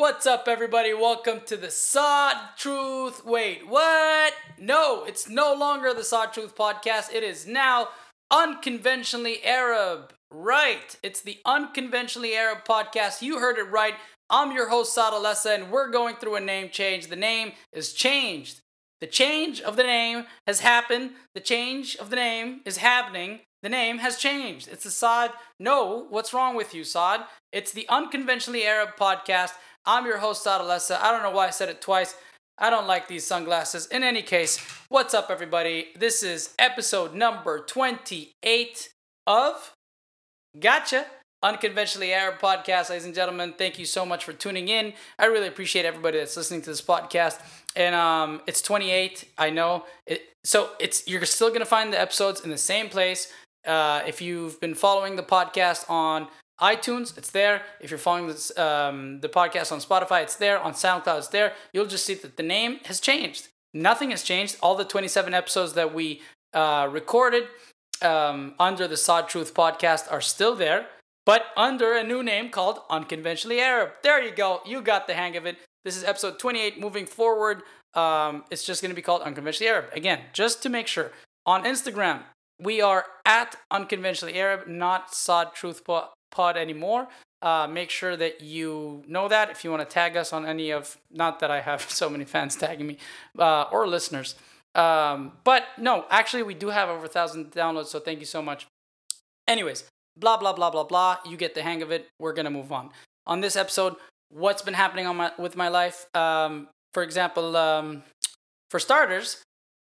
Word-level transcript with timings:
What's 0.00 0.26
up, 0.26 0.48
everybody? 0.48 0.94
Welcome 0.94 1.42
to 1.44 1.58
the 1.58 1.70
Saad 1.70 2.56
Truth. 2.56 3.22
Wait, 3.26 3.68
what? 3.68 4.32
No, 4.58 5.04
it's 5.04 5.28
no 5.28 5.52
longer 5.52 5.92
the 5.92 6.04
Saad 6.04 6.32
Truth 6.32 6.56
podcast. 6.56 7.12
It 7.12 7.22
is 7.22 7.46
now 7.46 7.88
Unconventionally 8.30 9.44
Arab. 9.44 10.14
Right, 10.30 10.96
it's 11.02 11.20
the 11.20 11.36
Unconventionally 11.44 12.34
Arab 12.34 12.64
podcast. 12.64 13.20
You 13.20 13.40
heard 13.40 13.58
it 13.58 13.70
right. 13.70 13.92
I'm 14.30 14.52
your 14.52 14.70
host, 14.70 14.94
Saad 14.94 15.12
Alessa, 15.12 15.54
and 15.54 15.70
we're 15.70 15.90
going 15.90 16.16
through 16.16 16.36
a 16.36 16.40
name 16.40 16.70
change. 16.70 17.08
The 17.08 17.14
name 17.14 17.52
is 17.70 17.92
changed. 17.92 18.60
The 19.02 19.06
change 19.06 19.60
of 19.60 19.76
the 19.76 19.82
name 19.82 20.24
has 20.46 20.60
happened. 20.60 21.10
The 21.34 21.40
change 21.40 21.96
of 21.96 22.08
the 22.08 22.16
name 22.16 22.62
is 22.64 22.78
happening. 22.78 23.40
The 23.62 23.68
name 23.68 23.98
has 23.98 24.16
changed. 24.16 24.68
It's 24.72 24.84
the 24.84 24.90
Saad. 24.90 25.32
No, 25.58 26.06
what's 26.08 26.32
wrong 26.32 26.56
with 26.56 26.74
you, 26.74 26.84
Saad? 26.84 27.26
It's 27.52 27.72
the 27.72 27.86
Unconventionally 27.90 28.64
Arab 28.64 28.96
podcast. 28.98 29.52
I'm 29.86 30.04
your 30.04 30.18
host, 30.18 30.42
Saad 30.42 30.60
Alessa. 30.60 31.00
I 31.00 31.10
don't 31.10 31.22
know 31.22 31.30
why 31.30 31.46
I 31.46 31.50
said 31.50 31.70
it 31.70 31.80
twice. 31.80 32.14
I 32.58 32.68
don't 32.68 32.86
like 32.86 33.08
these 33.08 33.26
sunglasses. 33.26 33.86
In 33.86 34.04
any 34.04 34.20
case, 34.20 34.58
what's 34.90 35.14
up, 35.14 35.30
everybody? 35.30 35.88
This 35.96 36.22
is 36.22 36.54
episode 36.58 37.14
number 37.14 37.64
28 37.64 38.90
of 39.26 39.72
Gotcha 40.58 41.06
Unconventionally 41.42 42.12
Arab 42.12 42.38
podcast, 42.38 42.90
ladies 42.90 43.06
and 43.06 43.14
gentlemen. 43.14 43.54
Thank 43.56 43.78
you 43.78 43.86
so 43.86 44.04
much 44.04 44.26
for 44.26 44.34
tuning 44.34 44.68
in. 44.68 44.92
I 45.18 45.24
really 45.24 45.48
appreciate 45.48 45.86
everybody 45.86 46.18
that's 46.18 46.36
listening 46.36 46.60
to 46.62 46.70
this 46.70 46.82
podcast. 46.82 47.40
And 47.74 47.94
um, 47.94 48.42
it's 48.46 48.60
28. 48.60 49.30
I 49.38 49.48
know 49.48 49.86
it. 50.06 50.24
So 50.44 50.70
it's 50.78 51.08
you're 51.08 51.24
still 51.24 51.50
gonna 51.50 51.64
find 51.64 51.90
the 51.90 52.00
episodes 52.00 52.42
in 52.42 52.50
the 52.50 52.58
same 52.58 52.90
place. 52.90 53.32
Uh, 53.66 54.02
if 54.06 54.20
you've 54.20 54.60
been 54.60 54.74
following 54.74 55.16
the 55.16 55.22
podcast 55.22 55.88
on 55.88 56.28
iTunes, 56.60 57.16
it's 57.16 57.30
there. 57.30 57.62
If 57.80 57.90
you're 57.90 57.98
following 57.98 58.26
this, 58.26 58.56
um, 58.58 59.20
the 59.20 59.28
podcast 59.28 59.72
on 59.72 59.80
Spotify, 59.80 60.22
it's 60.22 60.36
there. 60.36 60.58
On 60.58 60.72
SoundCloud, 60.72 61.18
it's 61.18 61.28
there. 61.28 61.54
You'll 61.72 61.86
just 61.86 62.04
see 62.04 62.14
that 62.14 62.36
the 62.36 62.42
name 62.42 62.80
has 62.84 63.00
changed. 63.00 63.48
Nothing 63.72 64.10
has 64.10 64.22
changed. 64.22 64.56
All 64.62 64.74
the 64.74 64.84
27 64.84 65.32
episodes 65.34 65.74
that 65.74 65.94
we 65.94 66.22
uh, 66.52 66.88
recorded 66.90 67.44
um, 68.02 68.54
under 68.58 68.88
the 68.88 68.96
Saad 68.96 69.28
Truth 69.28 69.54
podcast 69.54 70.10
are 70.10 70.20
still 70.20 70.54
there 70.54 70.86
but 71.26 71.46
under 71.56 71.94
a 71.94 72.02
new 72.02 72.22
name 72.22 72.50
called 72.50 72.80
Unconventionally 72.90 73.60
Arab. 73.60 73.90
There 74.02 74.20
you 74.20 74.32
go. 74.32 74.60
You 74.66 74.80
got 74.82 75.06
the 75.06 75.14
hang 75.14 75.36
of 75.36 75.46
it. 75.46 75.58
This 75.84 75.96
is 75.96 76.04
episode 76.04 76.38
28. 76.38 76.80
Moving 76.80 77.06
forward, 77.06 77.62
um, 77.94 78.44
it's 78.50 78.64
just 78.64 78.82
going 78.82 78.90
to 78.90 78.96
be 78.96 79.02
called 79.02 79.22
Unconventionally 79.22 79.70
Arab. 79.70 79.86
Again, 79.92 80.20
just 80.32 80.62
to 80.64 80.68
make 80.68 80.86
sure. 80.86 81.12
On 81.46 81.64
Instagram, 81.64 82.22
we 82.60 82.80
are 82.80 83.06
at 83.24 83.56
Unconventionally 83.70 84.38
Arab, 84.38 84.66
not 84.66 85.14
Saad 85.14 85.54
Truth 85.54 85.84
Pod 86.30 86.56
anymore. 86.56 87.08
Uh, 87.42 87.66
make 87.66 87.88
sure 87.88 88.16
that 88.16 88.42
you 88.42 89.02
know 89.06 89.26
that 89.28 89.50
if 89.50 89.64
you 89.64 89.70
want 89.70 89.80
to 89.82 89.92
tag 89.92 90.16
us 90.16 90.32
on 90.32 90.44
any 90.44 90.70
of, 90.70 90.98
not 91.10 91.40
that 91.40 91.50
I 91.50 91.60
have 91.60 91.80
so 91.90 92.10
many 92.10 92.24
fans 92.24 92.56
tagging 92.56 92.86
me 92.86 92.98
uh, 93.38 93.64
or 93.72 93.86
listeners. 93.86 94.34
Um, 94.74 95.32
but 95.42 95.64
no, 95.78 96.04
actually, 96.10 96.42
we 96.42 96.54
do 96.54 96.68
have 96.68 96.88
over 96.88 97.06
a 97.06 97.08
thousand 97.08 97.52
downloads, 97.52 97.86
so 97.86 97.98
thank 97.98 98.20
you 98.20 98.26
so 98.26 98.42
much. 98.42 98.66
Anyways, 99.48 99.84
blah 100.16 100.36
blah 100.36 100.52
blah 100.52 100.70
blah 100.70 100.84
blah. 100.84 101.16
You 101.26 101.36
get 101.36 101.54
the 101.54 101.62
hang 101.62 101.82
of 101.82 101.90
it. 101.90 102.08
We're 102.18 102.34
gonna 102.34 102.50
move 102.50 102.70
on. 102.70 102.90
On 103.26 103.40
this 103.40 103.56
episode 103.56 103.96
what's 104.30 104.62
been 104.62 104.74
happening 104.74 105.06
on 105.06 105.16
my 105.16 105.32
with 105.38 105.56
my 105.56 105.68
life? 105.68 106.06
Um, 106.14 106.68
for 106.94 107.02
example 107.02 107.56
um, 107.56 108.02
for 108.70 108.80
starters 108.80 109.42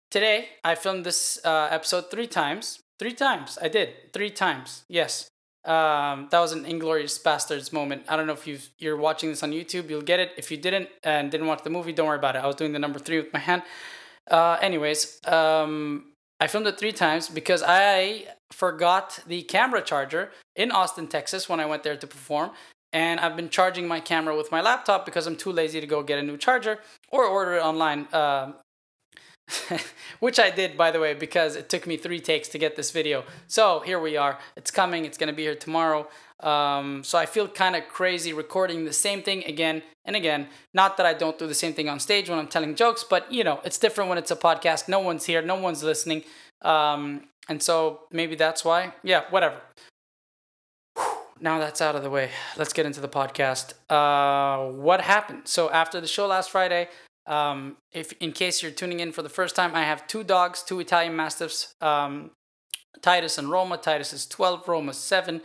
today 0.09 0.49
i 0.63 0.75
filmed 0.75 1.05
this 1.05 1.39
uh, 1.45 1.67
episode 1.71 2.09
three 2.09 2.27
times. 2.27 2.79
Three 2.99 3.13
times. 3.13 3.59
I 3.61 3.67
did. 3.67 4.11
Three 4.11 4.31
times. 4.31 4.83
Yes 4.89 5.29
um, 5.66 6.27
that 6.31 6.39
was 6.39 6.52
an 6.53 6.63
Inglourious 6.63 7.22
Basterds 7.22 7.73
moment 7.73 8.03
i 8.08 8.16
don't 8.16 8.27
know 8.27 8.33
if 8.33 8.47
you 8.47 8.59
you're 8.77 8.97
watching 8.97 9.30
this 9.30 9.44
on 9.44 9.52
youtube 9.52 9.89
you'll 9.89 10.02
get 10.02 10.19
it 10.19 10.31
if 10.38 10.52
you 10.52 10.58
didn't 10.58 10.89
and 11.03 11.31
didn't 11.31 11.47
watch 11.47 11.64
the 11.64 11.69
movie 11.69 11.91
don't 11.91 12.08
worry 12.08 12.17
about 12.17 12.36
it 12.36 12.44
i 12.44 12.47
was 12.47 12.55
doing 12.55 12.73
the 12.73 12.80
number 12.80 12.99
three 12.99 13.17
with 13.17 13.31
my 13.33 13.39
hand 13.39 13.64
uh, 14.30 14.58
anyways 14.61 15.19
um, 15.27 16.05
I 16.39 16.47
filmed 16.47 16.67
it 16.67 16.77
three 16.77 16.91
times 16.91 17.30
because 17.30 17.64
I 17.66 18.27
forgot 18.52 19.20
the 19.27 19.42
camera 19.43 19.81
charger 19.81 20.31
in 20.55 20.71
Austin, 20.71 21.08
Texas 21.08 21.49
when 21.49 21.60
I 21.60 21.65
went 21.65 21.83
there 21.83 21.98
to 21.98 22.08
perform. 22.08 22.52
And 22.93 23.20
I've 23.20 23.36
been 23.36 23.49
charging 23.49 23.87
my 23.87 23.99
camera 23.99 24.36
with 24.36 24.52
my 24.52 24.61
laptop 24.61 25.05
because 25.05 25.27
I'm 25.27 25.36
too 25.36 25.52
lazy 25.52 25.81
to 25.81 25.87
go 25.87 26.04
get 26.04 26.20
a 26.20 26.23
new 26.23 26.37
charger 26.37 26.80
or 27.10 27.26
order 27.26 27.55
it 27.55 27.61
online. 27.61 28.08
Um, 28.14 28.55
which 30.19 30.39
I 30.39 30.49
did, 30.49 30.77
by 30.77 30.91
the 30.91 30.99
way, 30.99 31.13
because 31.13 31.55
it 31.55 31.69
took 31.69 31.87
me 31.87 31.97
three 31.97 32.19
takes 32.19 32.47
to 32.49 32.58
get 32.58 32.75
this 32.75 32.91
video. 32.91 33.23
So 33.47 33.80
here 33.81 33.99
we 33.99 34.17
are. 34.17 34.39
It's 34.55 34.71
coming. 34.71 35.05
It's 35.05 35.17
going 35.17 35.30
to 35.30 35.35
be 35.35 35.43
here 35.43 35.55
tomorrow. 35.55 36.08
Um, 36.41 37.03
so 37.03 37.17
I 37.17 37.25
feel 37.25 37.47
kind 37.47 37.75
of 37.75 37.87
crazy 37.87 38.33
recording 38.33 38.86
the 38.86 38.93
same 38.93 39.23
thing 39.23 39.43
again 39.45 39.81
and 40.05 40.15
again. 40.15 40.47
Not 40.73 40.97
that 40.97 41.05
I 41.05 41.13
don't 41.13 41.39
do 41.39 41.47
the 41.47 41.55
same 41.55 41.73
thing 41.73 41.89
on 41.89 41.99
stage 41.99 42.30
when 42.30 42.37
I'm 42.37 42.47
telling 42.47 42.75
jokes, 42.75 43.03
but 43.03 43.31
you 43.31 43.43
know, 43.43 43.59
it's 43.63 43.77
different 43.77 44.09
when 44.09 44.17
it's 44.17 44.31
a 44.31 44.36
podcast. 44.36 44.87
No 44.87 44.99
one's 44.99 45.25
here, 45.25 45.41
no 45.41 45.55
one's 45.55 45.83
listening. 45.83 46.23
Um, 46.61 47.23
and 47.49 47.61
so 47.63 48.02
maybe 48.11 48.36
that's 48.36 48.63
why. 48.63 48.93
Yeah, 49.03 49.23
whatever. 49.30 49.61
Now 51.39 51.59
that's 51.59 51.81
out 51.81 51.95
of 51.95 52.03
the 52.03 52.09
way. 52.09 52.31
Let's 52.57 52.73
get 52.73 52.86
into 52.86 52.99
the 52.99 53.07
podcast. 53.07 53.73
Uh, 53.89 54.71
what 54.71 55.02
happened? 55.02 55.43
So 55.45 55.69
after 55.69 56.02
the 56.02 56.07
show 56.07 56.27
last 56.27 56.49
Friday, 56.49 56.89
um, 57.27 57.77
if 57.92 58.14
in 58.14 58.32
case 58.32 58.64
you're 58.64 58.71
tuning 58.71 58.99
in 58.99 59.11
for 59.11 59.21
the 59.21 59.30
first 59.30 59.55
time, 59.55 59.76
I 59.76 59.83
have 59.83 60.08
two 60.08 60.23
dogs, 60.23 60.64
two 60.64 60.80
Italian 60.80 61.15
Mastiffs, 61.15 61.76
um, 61.82 62.32
Titus 63.02 63.38
and 63.38 63.49
Roma. 63.49 63.77
Titus 63.77 64.14
is 64.14 64.26
12, 64.26 64.67
Roma 64.67 64.93
7. 64.93 65.42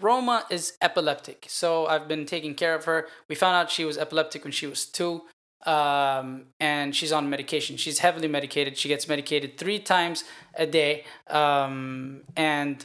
Roma 0.00 0.44
is 0.50 0.76
epileptic, 0.82 1.46
so 1.48 1.86
I've 1.86 2.08
been 2.08 2.26
taking 2.26 2.54
care 2.54 2.74
of 2.74 2.84
her. 2.84 3.08
We 3.28 3.34
found 3.34 3.56
out 3.56 3.70
she 3.70 3.84
was 3.84 3.96
epileptic 3.96 4.44
when 4.44 4.52
she 4.52 4.66
was 4.66 4.84
two, 4.84 5.22
um, 5.64 6.46
and 6.58 6.94
she's 6.94 7.12
on 7.12 7.30
medication. 7.30 7.76
She's 7.76 8.00
heavily 8.00 8.28
medicated. 8.28 8.76
She 8.76 8.88
gets 8.88 9.08
medicated 9.08 9.58
three 9.58 9.78
times 9.78 10.24
a 10.54 10.66
day, 10.66 11.04
um, 11.28 12.22
and 12.36 12.84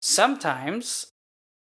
sometimes 0.00 1.10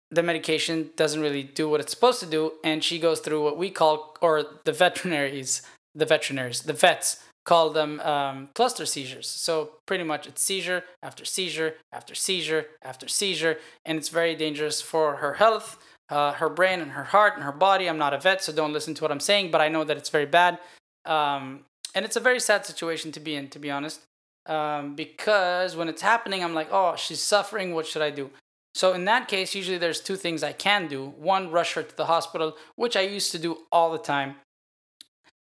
the 0.09 0.23
medication 0.23 0.89
doesn't 0.95 1.21
really 1.21 1.43
do 1.43 1.69
what 1.69 1.79
it's 1.79 1.91
supposed 1.91 2.19
to 2.21 2.25
do, 2.25 2.53
and 2.63 2.83
she 2.83 2.99
goes 2.99 3.19
through 3.19 3.43
what 3.43 3.57
we 3.57 3.69
call, 3.69 4.17
or 4.21 4.43
the 4.63 4.71
veterinaries, 4.83 5.61
the 5.95 6.05
veterinaries, 6.05 6.63
the 6.63 6.73
vets 6.73 7.23
call 7.45 7.69
them 7.69 7.99
um, 8.01 8.49
cluster 8.55 8.85
seizures. 8.85 9.27
So 9.27 9.71
pretty 9.85 10.03
much 10.03 10.27
it's 10.27 10.41
seizure 10.41 10.83
after 11.01 11.23
seizure 11.23 11.75
after 11.93 12.15
seizure 12.15 12.65
after 12.81 13.07
seizure, 13.07 13.57
and 13.85 13.97
it's 13.97 14.09
very 14.09 14.35
dangerous 14.35 14.81
for 14.81 15.17
her 15.17 15.35
health, 15.35 15.77
uh, 16.09 16.33
her 16.33 16.49
brain, 16.49 16.81
and 16.81 16.91
her 16.91 17.05
heart 17.05 17.35
and 17.35 17.43
her 17.43 17.51
body. 17.51 17.87
I'm 17.87 17.97
not 17.97 18.13
a 18.13 18.19
vet, 18.19 18.43
so 18.43 18.51
don't 18.51 18.73
listen 18.73 18.93
to 18.95 19.03
what 19.03 19.11
I'm 19.11 19.19
saying, 19.19 19.51
but 19.51 19.61
I 19.61 19.69
know 19.69 19.83
that 19.83 19.95
it's 19.95 20.09
very 20.09 20.25
bad, 20.25 20.59
um, 21.05 21.61
and 21.93 22.03
it's 22.03 22.15
a 22.15 22.19
very 22.19 22.39
sad 22.39 22.65
situation 22.65 23.11
to 23.13 23.19
be 23.19 23.35
in, 23.35 23.47
to 23.49 23.59
be 23.59 23.71
honest. 23.71 24.01
Um, 24.47 24.95
because 24.95 25.75
when 25.75 25.87
it's 25.87 26.03
happening, 26.03 26.43
I'm 26.43 26.53
like, 26.53 26.67
oh, 26.71 26.95
she's 26.95 27.21
suffering. 27.21 27.73
What 27.73 27.87
should 27.87 28.03
I 28.03 28.11
do? 28.11 28.29
So 28.75 28.93
in 28.93 29.05
that 29.05 29.27
case, 29.27 29.55
usually 29.55 29.77
there's 29.77 30.01
two 30.01 30.17
things 30.17 30.43
I 30.43 30.51
can 30.51 30.87
do. 30.87 31.13
One, 31.17 31.49
rush 31.49 31.73
her 31.73 31.83
to 31.83 31.95
the 31.95 32.05
hospital, 32.05 32.55
which 32.75 32.95
I 32.95 33.01
used 33.01 33.31
to 33.31 33.39
do 33.39 33.59
all 33.71 33.91
the 33.91 33.97
time 33.97 34.35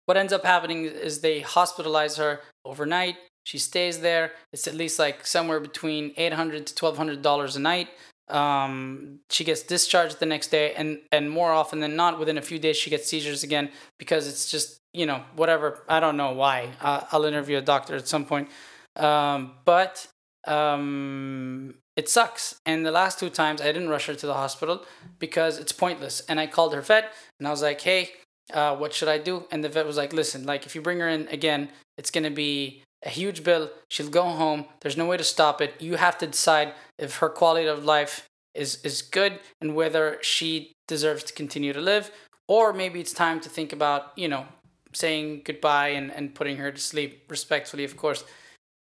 what 0.07 0.17
ends 0.17 0.33
up 0.33 0.45
happening 0.45 0.85
is 0.85 1.21
they 1.21 1.43
hospitalize 1.43 2.17
her 2.17 2.41
overnight. 2.65 3.17
She 3.45 3.59
stays 3.59 4.01
there. 4.01 4.33
It's 4.53 4.67
at 4.67 4.75
least 4.75 4.99
like 4.99 5.27
somewhere 5.27 5.61
between 5.61 6.15
eight 6.17 6.33
hundred 6.33 6.67
to 6.67 6.75
twelve 6.75 6.97
hundred 6.97 7.23
dollars 7.23 7.55
a 7.57 7.61
night. 7.61 7.89
Um, 8.29 9.21
she 9.31 9.45
gets 9.45 9.63
discharged 9.63 10.19
the 10.19 10.27
next 10.27 10.49
day, 10.49 10.75
and 10.75 11.01
and 11.13 11.31
more 11.31 11.53
often 11.53 11.81
than 11.81 11.95
not, 11.95 12.19
within 12.19 12.39
a 12.39 12.43
few 12.43 12.59
days, 12.59 12.77
she 12.77 12.91
gets 12.91 13.09
seizures 13.09 13.43
again 13.43 13.71
because 13.99 14.27
it's 14.27 14.51
just 14.51 14.79
you 14.93 15.07
know 15.07 15.23
whatever. 15.37 15.85
I 15.89 16.01
don't 16.01 16.17
know 16.17 16.33
why. 16.33 16.71
Uh, 16.81 17.03
I'll 17.13 17.25
interview 17.25 17.59
a 17.59 17.63
doctor 17.63 17.95
at 17.95 18.09
some 18.09 18.25
point. 18.25 18.49
Um, 18.97 19.53
but 19.65 20.09
um, 20.47 21.75
it 21.97 22.09
sucks. 22.09 22.57
And 22.65 22.85
the 22.85 22.91
last 22.91 23.21
two 23.21 23.31
times, 23.31 23.61
I 23.61 23.67
didn't 23.67 23.91
rush 23.91 24.07
her 24.07 24.15
to 24.15 24.27
the 24.27 24.35
hospital 24.35 24.85
because 25.19 25.59
it's 25.59 25.73
pointless. 25.73 26.21
And 26.29 26.41
I 26.41 26.47
called 26.47 26.75
her 26.75 26.81
vet, 26.81 27.13
and 27.39 27.47
I 27.47 27.51
was 27.51 27.63
like, 27.63 27.81
hey 27.81 28.11
uh, 28.53 28.77
what 28.77 28.93
should 28.93 29.09
I 29.09 29.19
do? 29.19 29.45
And 29.51 29.63
the 29.63 29.69
vet 29.69 29.87
was 29.87 29.97
like, 29.97 30.13
listen, 30.13 30.45
like 30.45 30.67
if 30.67 30.75
you 30.75 30.83
bring 30.83 31.01
her 31.01 31.09
in 31.09 31.29
again, 31.29 31.71
it's 31.99 32.11
gonna 32.11 32.31
be 32.31 32.83
a 33.05 33.09
huge 33.09 33.45
bill. 33.45 33.71
She'll 33.89 34.09
go 34.09 34.25
home. 34.25 34.67
There's 34.81 34.97
no 34.97 35.07
way 35.07 35.17
to 35.17 35.25
stop 35.25 35.61
it. 35.61 35.75
You 35.81 35.97
have 35.97 36.19
to 36.19 36.27
decide 36.27 36.73
if 36.99 37.17
her 37.17 37.29
quality 37.29 37.67
of 37.67 37.85
life 37.85 38.29
is 38.55 38.79
is 38.85 39.03
good 39.03 39.39
and 39.61 39.75
whether 39.75 40.19
she 40.23 40.73
deserves 40.89 41.25
to 41.25 41.33
continue 41.33 41.73
to 41.73 41.81
live, 41.81 42.11
or 42.49 42.73
maybe 42.73 43.01
it's 43.01 43.13
time 43.13 43.41
to 43.41 43.49
think 43.49 43.73
about, 43.73 44.13
you 44.17 44.29
know, 44.29 44.47
saying 44.93 45.43
goodbye 45.45 45.89
and, 45.89 46.11
and 46.13 46.35
putting 46.35 46.57
her 46.57 46.73
to 46.73 46.81
sleep 46.81 47.25
respectfully, 47.29 47.85
of 47.85 47.97
course. 47.97 48.25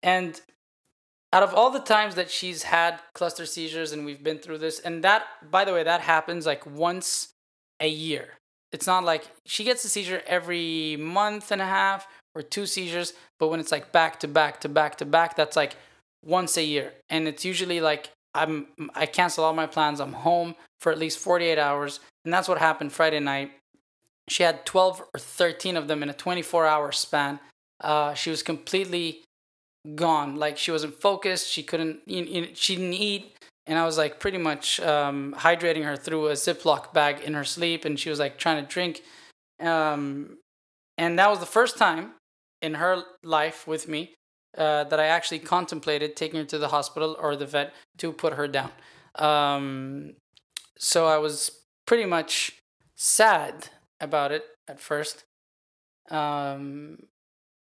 And 0.03 0.39
out 1.33 1.43
of 1.43 1.53
all 1.53 1.71
the 1.71 1.79
times 1.79 2.15
that 2.15 2.29
she's 2.29 2.63
had 2.63 2.99
cluster 3.13 3.45
seizures 3.45 3.91
and 3.91 4.05
we've 4.05 4.23
been 4.23 4.37
through 4.37 4.59
this, 4.59 4.79
and 4.79 5.03
that, 5.03 5.23
by 5.49 5.65
the 5.65 5.73
way, 5.73 5.83
that 5.83 6.01
happens 6.01 6.45
like 6.45 6.65
once 6.65 7.29
a 7.79 7.89
year. 7.89 8.37
It's 8.71 8.87
not 8.87 9.03
like 9.03 9.27
she 9.45 9.63
gets 9.63 9.85
a 9.85 9.89
seizure 9.89 10.21
every 10.27 10.97
month 10.97 11.51
and 11.51 11.61
a 11.61 11.65
half 11.65 12.07
or 12.33 12.41
two 12.41 12.65
seizures, 12.65 13.13
but 13.39 13.47
when 13.47 13.59
it's 13.59 13.71
like 13.71 13.91
back 13.91 14.19
to 14.21 14.27
back 14.27 14.59
to 14.61 14.69
back 14.69 14.97
to 14.97 15.05
back, 15.05 15.35
that's 15.35 15.55
like 15.55 15.75
once 16.23 16.57
a 16.57 16.63
year. 16.63 16.93
And 17.09 17.27
it's 17.27 17.45
usually 17.45 17.79
like 17.79 18.09
I'm 18.33 18.67
I 18.93 19.05
cancel 19.05 19.43
all 19.43 19.53
my 19.53 19.67
plans. 19.67 19.99
I'm 20.01 20.13
home 20.13 20.55
for 20.79 20.91
at 20.91 20.97
least 20.99 21.19
48 21.19 21.57
hours, 21.57 21.99
and 22.25 22.33
that's 22.33 22.47
what 22.49 22.57
happened 22.57 22.91
Friday 22.91 23.19
night. 23.19 23.51
she 24.27 24.43
had 24.43 24.65
12 24.65 25.03
or 25.13 25.19
13 25.19 25.77
of 25.77 25.87
them 25.87 26.03
in 26.03 26.09
a 26.09 26.13
24 26.13 26.65
hour 26.65 26.91
span. 26.91 27.39
Uh, 27.79 28.13
she 28.13 28.29
was 28.29 28.43
completely 28.43 29.21
gone. 29.93 30.35
Like 30.35 30.57
she 30.57 30.71
wasn't 30.71 30.99
focused. 30.99 31.47
She 31.47 31.63
couldn't, 31.63 31.99
you, 32.07 32.49
she 32.53 32.75
didn't 32.75 32.93
eat. 32.93 33.35
And 33.67 33.79
I 33.79 33.85
was 33.85 33.97
like 33.97 34.19
pretty 34.19 34.37
much 34.37 34.79
um, 34.79 35.35
hydrating 35.37 35.83
her 35.83 35.95
through 35.95 36.27
a 36.27 36.33
Ziploc 36.33 36.93
bag 36.93 37.21
in 37.21 37.33
her 37.33 37.43
sleep. 37.43 37.85
And 37.85 37.99
she 37.99 38.09
was 38.09 38.19
like 38.19 38.37
trying 38.37 38.63
to 38.63 38.69
drink. 38.71 39.01
Um, 39.59 40.37
and 40.97 41.17
that 41.19 41.29
was 41.29 41.39
the 41.39 41.45
first 41.45 41.77
time 41.77 42.11
in 42.61 42.75
her 42.75 43.03
life 43.23 43.67
with 43.67 43.87
me 43.87 44.13
uh, 44.57 44.83
that 44.85 44.99
I 44.99 45.05
actually 45.07 45.39
contemplated 45.39 46.15
taking 46.15 46.39
her 46.39 46.45
to 46.45 46.57
the 46.57 46.69
hospital 46.69 47.17
or 47.19 47.35
the 47.35 47.45
vet 47.45 47.73
to 47.97 48.11
put 48.11 48.33
her 48.33 48.47
down. 48.47 48.71
Um, 49.15 50.15
so 50.77 51.07
I 51.07 51.17
was 51.17 51.51
pretty 51.85 52.05
much 52.05 52.57
sad 52.95 53.69
about 53.99 54.31
it 54.31 54.43
at 54.67 54.79
first. 54.79 55.23
Um, 56.09 56.97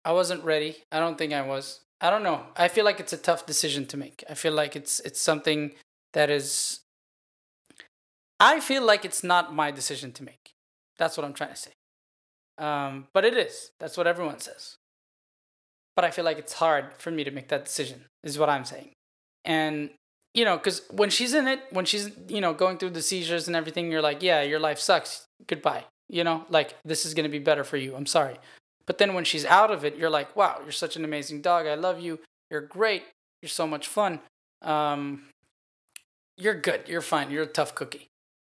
I 0.04 0.12
wasn't 0.12 0.44
ready. 0.44 0.76
I 0.90 1.00
don't 1.00 1.18
think 1.18 1.32
I 1.32 1.42
was. 1.42 1.80
I 2.00 2.10
don't 2.10 2.22
know. 2.22 2.46
I 2.56 2.68
feel 2.68 2.84
like 2.84 2.98
it's 2.98 3.12
a 3.12 3.18
tough 3.18 3.44
decision 3.46 3.86
to 3.86 3.96
make. 3.96 4.24
I 4.28 4.34
feel 4.34 4.52
like 4.52 4.74
it's 4.74 5.00
it's 5.00 5.20
something 5.20 5.72
that 6.14 6.30
is. 6.30 6.80
I 8.38 8.60
feel 8.60 8.82
like 8.84 9.04
it's 9.04 9.22
not 9.22 9.54
my 9.54 9.70
decision 9.70 10.12
to 10.12 10.22
make. 10.22 10.52
That's 10.98 11.16
what 11.16 11.26
I'm 11.26 11.34
trying 11.34 11.50
to 11.50 11.56
say. 11.56 11.72
Um, 12.56 13.08
but 13.12 13.24
it 13.24 13.36
is. 13.36 13.70
That's 13.80 13.96
what 13.96 14.06
everyone 14.06 14.40
says. 14.40 14.76
But 15.94 16.04
I 16.04 16.10
feel 16.10 16.24
like 16.24 16.38
it's 16.38 16.54
hard 16.54 16.94
for 16.96 17.10
me 17.10 17.24
to 17.24 17.30
make 17.30 17.48
that 17.48 17.64
decision. 17.66 18.06
Is 18.22 18.38
what 18.38 18.48
I'm 18.48 18.64
saying. 18.64 18.90
And 19.44 19.90
you 20.32 20.44
know, 20.44 20.56
because 20.56 20.82
when 20.90 21.10
she's 21.10 21.34
in 21.34 21.48
it, 21.48 21.60
when 21.70 21.84
she's 21.84 22.10
you 22.28 22.40
know 22.40 22.54
going 22.54 22.78
through 22.78 22.90
the 22.90 23.02
seizures 23.02 23.46
and 23.46 23.56
everything, 23.56 23.90
you're 23.92 24.02
like, 24.02 24.22
yeah, 24.22 24.40
your 24.40 24.60
life 24.60 24.78
sucks. 24.78 25.26
Goodbye. 25.46 25.84
You 26.08 26.24
know, 26.24 26.44
like 26.48 26.74
this 26.84 27.04
is 27.04 27.12
gonna 27.12 27.28
be 27.28 27.38
better 27.38 27.64
for 27.64 27.76
you. 27.76 27.94
I'm 27.94 28.06
sorry. 28.06 28.36
But 28.90 28.98
then 28.98 29.14
when 29.14 29.22
she's 29.22 29.46
out 29.46 29.70
of 29.70 29.84
it, 29.84 29.94
you're 29.94 30.10
like, 30.10 30.34
wow, 30.34 30.58
you're 30.64 30.72
such 30.72 30.96
an 30.96 31.04
amazing 31.04 31.42
dog. 31.42 31.64
I 31.64 31.76
love 31.76 32.00
you. 32.00 32.18
You're 32.50 32.60
great. 32.60 33.04
You're 33.40 33.48
so 33.48 33.64
much 33.64 33.86
fun. 33.86 34.18
Um, 34.62 35.28
you're 36.36 36.60
good. 36.60 36.88
You're 36.88 37.00
fine. 37.00 37.30
You're 37.30 37.44
a 37.44 37.46
tough 37.46 37.76
cookie. 37.76 38.08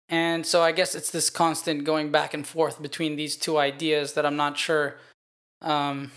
And 0.08 0.46
so 0.46 0.62
I 0.62 0.72
guess 0.72 0.94
it's 0.94 1.10
this 1.10 1.28
constant 1.28 1.84
going 1.84 2.10
back 2.10 2.32
and 2.32 2.46
forth 2.46 2.80
between 2.80 3.16
these 3.16 3.36
two 3.36 3.58
ideas 3.58 4.14
that 4.14 4.24
I'm 4.24 4.36
not 4.36 4.56
sure. 4.56 4.96
Um, 5.60 6.10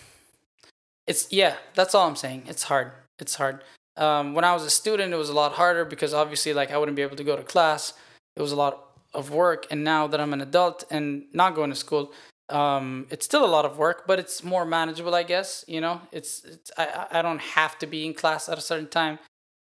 it's, 1.06 1.30
yeah, 1.30 1.56
that's 1.74 1.94
all 1.94 2.08
I'm 2.08 2.16
saying. 2.16 2.44
It's 2.48 2.64
hard. 2.64 2.94
It's 3.20 3.36
hard. 3.36 3.62
Um, 3.98 4.34
when 4.34 4.46
I 4.46 4.54
was 4.54 4.64
a 4.64 4.70
student, 4.70 5.12
it 5.12 5.18
was 5.18 5.28
a 5.28 5.34
lot 5.34 5.52
harder 5.52 5.84
because 5.84 6.14
obviously, 6.14 6.54
like, 6.54 6.72
I 6.72 6.78
wouldn't 6.78 6.96
be 6.96 7.02
able 7.02 7.18
to 7.18 7.26
go 7.26 7.36
to 7.36 7.44
class. 7.44 7.92
It 8.38 8.42
was 8.42 8.54
a 8.54 8.56
lot 8.56 8.86
of 9.14 9.32
work. 9.32 9.68
And 9.70 9.84
now 9.84 10.08
that 10.08 10.22
I'm 10.22 10.32
an 10.32 10.40
adult 10.40 10.86
and 10.90 11.26
not 11.34 11.56
going 11.56 11.72
to 11.72 11.76
school, 11.76 12.14
um, 12.54 13.08
it's 13.10 13.26
still 13.26 13.44
a 13.44 13.48
lot 13.48 13.66
of 13.66 13.80
work, 13.80 14.06
but 14.06 14.20
it's 14.20 14.44
more 14.44 14.64
manageable, 14.64 15.16
I 15.16 15.24
guess. 15.24 15.66
You 15.68 15.82
know, 15.82 16.02
it's, 16.12 16.44
it's 16.46 16.72
I, 16.78 17.08
I 17.12 17.22
don't 17.24 17.42
have 17.42 17.80
to 17.80 17.88
be 17.88 18.06
in 18.06 18.14
class 18.14 18.48
at 18.48 18.60
a 18.60 18.62
certain 18.62 18.88
time. 18.88 19.18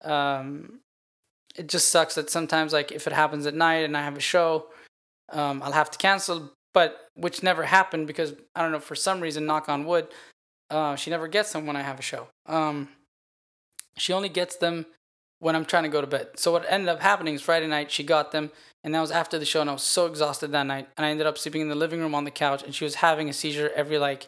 Um, 0.03 0.79
it 1.57 1.67
just 1.67 1.89
sucks 1.89 2.15
that 2.15 2.29
sometimes, 2.29 2.71
like, 2.71 2.93
if 2.93 3.05
it 3.05 3.13
happens 3.13 3.45
at 3.45 3.53
night 3.53 3.83
and 3.83 3.97
I 3.97 4.03
have 4.03 4.15
a 4.15 4.21
show, 4.21 4.67
um, 5.33 5.61
I'll 5.61 5.73
have 5.73 5.91
to 5.91 5.97
cancel. 5.97 6.53
But 6.73 7.09
which 7.15 7.43
never 7.43 7.63
happened 7.63 8.07
because 8.07 8.33
I 8.55 8.61
don't 8.61 8.71
know 8.71 8.79
for 8.79 8.95
some 8.95 9.19
reason, 9.19 9.45
knock 9.45 9.67
on 9.67 9.85
wood, 9.85 10.07
uh, 10.69 10.95
she 10.95 11.09
never 11.09 11.27
gets 11.27 11.51
them 11.51 11.65
when 11.65 11.75
I 11.75 11.81
have 11.81 11.99
a 11.99 12.03
show. 12.03 12.27
Um, 12.45 12.87
she 13.97 14.13
only 14.13 14.29
gets 14.29 14.55
them 14.55 14.85
when 15.39 15.55
I'm 15.55 15.65
trying 15.65 15.83
to 15.83 15.89
go 15.89 16.01
to 16.01 16.07
bed. 16.07 16.29
So 16.35 16.51
what 16.51 16.65
ended 16.67 16.89
up 16.89 17.01
happening 17.01 17.35
is 17.35 17.41
Friday 17.41 17.67
night 17.67 17.91
she 17.91 18.03
got 18.03 18.31
them, 18.31 18.51
and 18.83 18.93
that 18.93 19.01
was 19.01 19.11
after 19.11 19.37
the 19.37 19.45
show, 19.45 19.61
and 19.61 19.69
I 19.69 19.73
was 19.73 19.83
so 19.83 20.05
exhausted 20.05 20.51
that 20.51 20.65
night, 20.65 20.87
and 20.97 21.05
I 21.05 21.09
ended 21.09 21.27
up 21.27 21.37
sleeping 21.37 21.61
in 21.61 21.69
the 21.69 21.75
living 21.75 21.99
room 21.99 22.15
on 22.15 22.23
the 22.23 22.31
couch, 22.31 22.63
and 22.63 22.73
she 22.73 22.83
was 22.83 22.95
having 22.95 23.29
a 23.29 23.33
seizure 23.33 23.71
every 23.75 23.97
like 23.97 24.27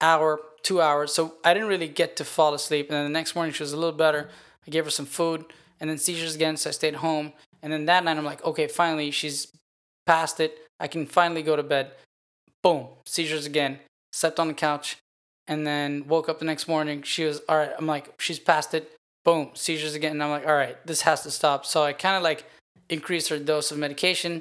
hour, 0.00 0.40
two 0.62 0.80
hours. 0.80 1.14
So 1.14 1.34
I 1.44 1.54
didn't 1.54 1.68
really 1.68 1.88
get 1.88 2.16
to 2.16 2.24
fall 2.24 2.52
asleep. 2.54 2.88
And 2.90 2.96
then 2.96 3.04
the 3.04 3.10
next 3.10 3.34
morning 3.34 3.52
she 3.52 3.62
was 3.62 3.72
a 3.72 3.76
little 3.76 3.96
better. 3.96 4.28
I 4.66 4.70
gave 4.70 4.84
her 4.84 4.90
some 4.90 5.06
food, 5.06 5.44
and 5.80 5.88
then 5.88 5.98
seizures 5.98 6.34
again, 6.34 6.56
so 6.56 6.70
I 6.70 6.72
stayed 6.72 6.96
home. 6.96 7.32
And 7.62 7.72
then 7.72 7.86
that 7.86 8.04
night 8.04 8.18
I'm 8.18 8.24
like, 8.24 8.44
okay, 8.44 8.66
finally 8.66 9.10
she's 9.10 9.52
past 10.06 10.40
it. 10.40 10.58
I 10.78 10.88
can 10.88 11.06
finally 11.06 11.42
go 11.42 11.56
to 11.56 11.62
bed. 11.62 11.92
Boom, 12.62 12.88
seizures 13.06 13.46
again. 13.46 13.78
Slept 14.12 14.38
on 14.38 14.48
the 14.48 14.54
couch, 14.54 14.96
and 15.46 15.66
then 15.66 16.06
woke 16.06 16.28
up 16.28 16.38
the 16.38 16.44
next 16.44 16.68
morning. 16.68 17.02
She 17.02 17.24
was 17.24 17.40
all 17.48 17.56
right. 17.56 17.72
I'm 17.78 17.86
like, 17.86 18.12
she's 18.20 18.38
past 18.38 18.74
it 18.74 18.95
boom, 19.26 19.50
seizures 19.54 19.94
again. 19.94 20.12
And 20.12 20.22
I'm 20.22 20.30
like, 20.30 20.46
all 20.46 20.54
right, 20.54 20.78
this 20.86 21.02
has 21.02 21.24
to 21.24 21.32
stop. 21.32 21.66
So 21.66 21.82
I 21.82 21.92
kind 21.92 22.16
of 22.16 22.22
like 22.22 22.44
increased 22.88 23.28
her 23.28 23.38
dose 23.38 23.72
of 23.72 23.76
medication 23.76 24.40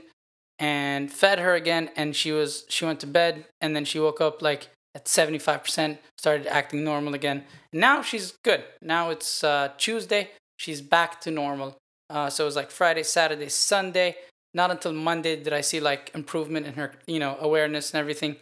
and 0.60 1.12
fed 1.12 1.40
her 1.40 1.56
again. 1.56 1.90
And 1.98 2.16
she 2.16 2.32
was, 2.32 2.66
she 2.70 2.86
went 2.86 3.00
to 3.00 3.08
bed 3.08 3.46
and 3.60 3.76
then 3.76 3.84
she 3.84 4.00
woke 4.00 4.22
up 4.22 4.44
like 4.44 4.70
at 4.94 5.06
75%, 5.06 5.98
started 6.20 6.46
acting 6.48 6.84
normal 6.84 7.16
again. 7.16 7.46
Now 7.74 8.04
she's 8.04 8.36
good. 8.44 8.64
Now 8.80 9.10
it's 9.10 9.44
uh, 9.44 9.70
Tuesday. 9.78 10.30
She's 10.58 10.82
back 10.82 11.20
to 11.22 11.32
normal. 11.32 11.76
Uh, 12.10 12.30
so 12.30 12.44
it 12.44 12.46
was 12.46 12.56
like 12.56 12.70
Friday, 12.70 13.04
Saturday, 13.04 13.50
Sunday. 13.50 14.16
Not 14.54 14.70
until 14.70 14.94
Monday 14.94 15.36
did 15.36 15.52
I 15.52 15.62
see 15.62 15.80
like 15.80 16.12
improvement 16.14 16.68
in 16.68 16.76
her, 16.76 16.94
you 17.08 17.20
know, 17.20 17.38
awareness 17.42 17.92
and 17.92 18.00
everything. 18.00 18.36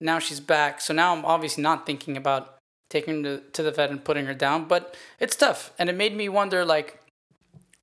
Now 0.00 0.18
she's 0.18 0.40
back. 0.40 0.80
So 0.80 0.94
now 0.94 1.14
I'm 1.14 1.26
obviously 1.26 1.62
not 1.62 1.84
thinking 1.84 2.16
about 2.16 2.56
taking 2.90 3.24
her 3.24 3.38
to, 3.38 3.42
to 3.52 3.62
the 3.62 3.70
vet 3.70 3.90
and 3.90 4.04
putting 4.04 4.26
her 4.26 4.34
down. 4.34 4.66
But 4.66 4.94
it's 5.18 5.36
tough. 5.36 5.72
And 5.78 5.88
it 5.88 5.96
made 5.96 6.14
me 6.14 6.28
wonder, 6.28 6.64
like, 6.64 7.00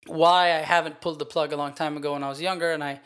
why 0.06 0.54
I 0.54 0.60
haven't 0.60 1.02
pulled 1.02 1.20
the 1.20 1.26
plug 1.26 1.52
a 1.52 1.58
long 1.58 1.74
time 1.74 1.98
ago 1.98 2.14
when 2.14 2.24
I 2.24 2.30
was 2.30 2.42
younger. 2.42 2.72
And 2.72 2.84
I, 2.84 3.00